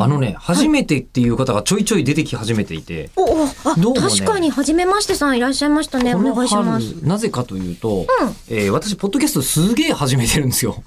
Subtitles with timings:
[0.00, 6.14] あのね、初めてっていう方がちょいちょい出てき始めていて、おお、あ、どうもね確かに初めましてさんいらっしゃいましたね。
[6.14, 6.94] おこの願いします。
[6.94, 8.06] 春、なぜかというと、
[8.48, 10.82] えー私、ポッドキャストすげえ始めてるんですよ。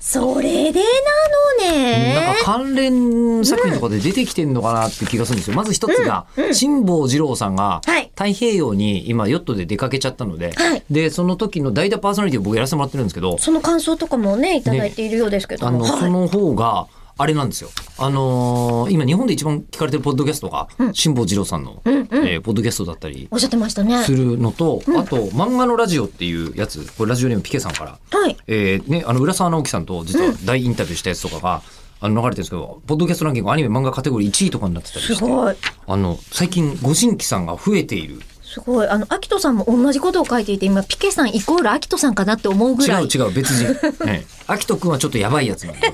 [0.00, 2.14] それでなのね。
[2.14, 5.56] なんか関連作品とかで出てきてんのかなって気がするんですよ。
[5.56, 15.76] まず一つが、辛坊二郎さんがはい太平洋に今ヨットで出かけちゃったので、はいで、その時の代打パーソナリティを僕やらせてもらってるんですけど、その感想とかもね、いただいているようですけども。
[15.76, 16.86] あの、はいその方が、
[17.20, 17.70] あれなんですよ。
[17.98, 24.02] あのー今日本で一番聞かれてるポッドキャストが、辛坊二郎さんの、うんうんえーポッドキャストだったりおっしゃってましたね。
[24.04, 28.36] するのと、あと、漫画のラジオっていうやつ、これラジオネームピケさんから、はい。
[28.46, 31.62] えーね、あの、浦沢直樹さんと実は大インタビューしたやつとかが、
[32.00, 35.56] あの、流れてるんですけど、ポッドキャストランキングアニメ漫画カテゴリー1位とかになってたりして、すごい。
[35.88, 38.20] あの、最近ご新規さんが増えている。
[38.44, 38.88] すごい。
[38.88, 43.04] あの、アキトさんも同じことを書いていて、今、ピケさんイコールアキトさんかなって思うぐらい。
[43.04, 43.72] 違う違う、別人。
[44.06, 45.92] え え、秋人くんはちょっとやばいやつなんで。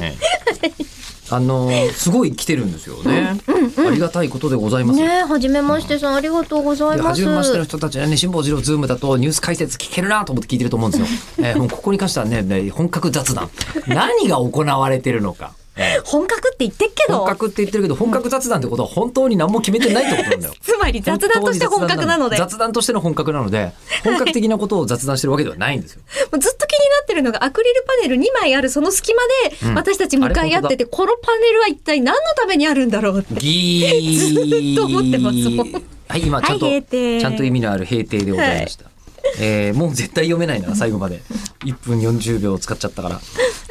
[0.00, 0.14] え
[0.62, 0.86] え
[1.28, 3.36] あのーすごい来てるんですよね。
[3.78, 5.00] ありがたいことでございます。
[5.00, 7.20] ねはじめましてさん、ありがとうございでます。
[7.20, 11.06] 初めましての人たちはね、辛坊治郎ズームだとニュース解説聞けるなと思って聞いてると思うんですよ。
[11.38, 13.50] えーもうここに関してはね、ね本格雑談。
[13.88, 15.52] 何が行われてるのか。
[15.76, 20.54] えー本格って言ってっけど本、格って言ってるけど、本格雑談ってことは本当に何も決めてないってことなんだよ。
[20.60, 23.72] つまり雑談として本格なので、も雑談としての本格なので、
[24.04, 26.00] 本格的なことを雑談してるわけではないんですよ。
[26.32, 33.34] うずっと気になってるのが、アクリルパネル2枚あるその隙間で、うん私たち向かい合ってて、このパネルは一体何のためにあるんだろうって。
[33.34, 38.86] ずっと思ってますもんはい、今ちゃんと、はいちゃんと意味のある閉廷でございました。
[39.38, 41.20] えーもう絶対読めないな、最後まで。
[41.64, 43.20] 1分40秒使っちゃったから。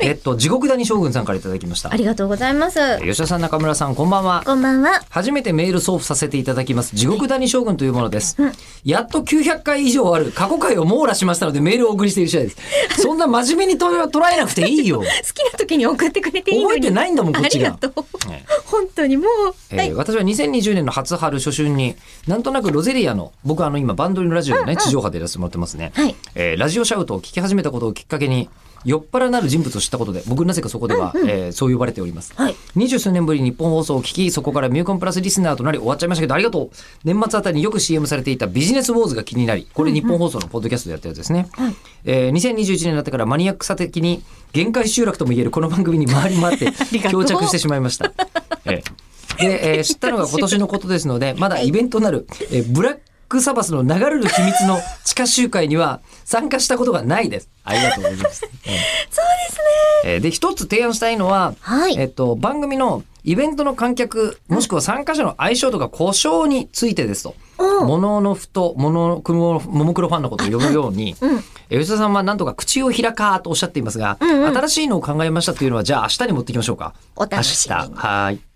[0.02, 1.96] えっと、地獄谷将軍さんからいただきましたあ。
[1.96, 3.00] りがとうございます。
[3.00, 4.44] 吉田さん、中村さん、こんばんは。
[4.46, 5.02] こんばんは。
[5.10, 6.96] 初めてメール送付させていただきます。
[6.96, 8.38] 地獄谷将軍というものです。
[8.84, 12.52] やっと900回以上ある過去回を網羅しましたのでメールをお送りしている次第で
[12.96, 13.02] す。
[13.02, 14.98] そんな真面目にと 捉えなくていいよ。
[14.98, 16.64] 好きな時に送ってくれていい。
[16.64, 18.30] 覚えてないんだもんこっちがありがとう。
[18.30, 19.28] ね本当にもう、
[19.72, 19.94] えーはい。
[19.94, 21.96] 私は2020年の初春初春に
[22.28, 28.50] なんとなくロゼリアの僕はあの今バンドリのラジオでね、地上波でやらせてもらってますね、はいえーラジオシャウトを聞き始めたことをきっかけに
[28.86, 32.56] 酔っ払なる人物を知ったことで僕なぜかそこでは、えーそう呼ばれております、はい。
[32.76, 36.70] 二十数年ぶりに日本放送を聞きそこからミューコンプラスリスナーとなり終わっちゃいましたけどありがとう。
[37.04, 41.48] 年末あたりによく CM されていたビジネスウォーズが気になりこれ日本放送のポッドキャストでやったやつですね、
[42.04, 48.14] えー2021年になってからマニアックさ的に限界集落とも言えるこの番組に回り回って 漂着してしまいました。
[48.66, 48.84] え
[49.40, 53.02] えで、えー知ったのが今年のことですので、まだイベントなる、えーブラック
[53.42, 57.50] サバスの流れる秘密の地下集会には 参加したことがないです。
[57.64, 58.46] ありがとうございます。
[58.66, 58.80] ええ
[59.10, 59.62] そうですね。
[60.06, 67.36] えーで、一つ提案したいのは、はいえっと、番組のイベントの観客、もしくは参加者の相性とか故障についてですと。
[67.58, 71.16] うんモノノフとモノクロ、ももクロファンのことを呼ぶように、
[71.70, 76.94] 吉田さんはなんとか口を開かーとおっしゃっていますが、うんうん新しいのを考えましたというのは、じゃあ明日に持っていきましょうか。
[77.16, 78.08] お楽しみに明日。
[78.08, 78.55] はい。